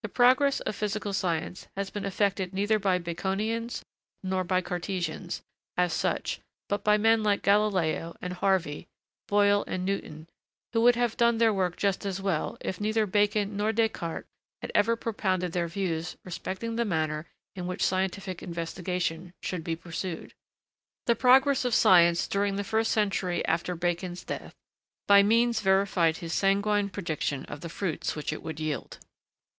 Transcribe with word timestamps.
The 0.00 0.08
progress 0.08 0.60
of 0.60 0.74
physical 0.74 1.12
science 1.12 1.66
has 1.76 1.90
been 1.90 2.06
effected 2.06 2.54
neither 2.54 2.78
by 2.78 2.98
Baconians 2.98 3.82
nor 4.22 4.42
by 4.42 4.62
Cartesians, 4.62 5.42
as 5.76 5.92
such, 5.92 6.40
but 6.70 6.82
by 6.82 6.96
men 6.96 7.22
like 7.22 7.42
Galileo 7.42 8.16
and 8.22 8.32
Harvey, 8.32 8.88
Boyle 9.26 9.64
and 9.66 9.84
Newton, 9.84 10.26
who 10.72 10.80
would 10.80 10.96
have 10.96 11.18
done 11.18 11.36
their 11.36 11.52
work 11.52 11.76
just 11.76 12.06
as 12.06 12.18
well 12.18 12.56
if 12.62 12.80
neither 12.80 13.04
Bacon 13.04 13.58
nor 13.58 13.74
Descartes 13.74 14.26
had 14.62 14.72
ever 14.74 14.96
propounded 14.96 15.52
their 15.52 15.68
views 15.68 16.16
respecting 16.24 16.76
the 16.76 16.86
manner 16.86 17.26
in 17.54 17.66
which 17.66 17.84
scientific 17.84 18.42
investigation 18.42 19.34
should 19.42 19.62
be 19.64 19.76
pursued. 19.76 20.32
[Sidenote: 20.32 20.32
For 20.32 20.32
a 20.32 20.32
time 20.32 20.34
the 21.04 21.14
progress 21.16 21.64
without 21.64 21.72
fruits.] 21.74 21.78
The 21.84 21.84
progress 21.84 21.98
of 21.98 22.18
science, 22.18 22.26
during 22.26 22.56
the 22.56 22.64
first 22.64 22.90
century 22.90 23.44
after 23.44 23.76
Bacon's 23.76 24.24
death, 24.24 24.54
by 25.06 25.22
means 25.22 25.60
verified 25.60 26.16
his 26.16 26.32
sanguine 26.32 26.88
prediction 26.88 27.44
of 27.44 27.60
the 27.60 27.68
fruits 27.68 28.16
which 28.16 28.32
it 28.32 28.42
would 28.42 28.58
yield. 28.58 28.96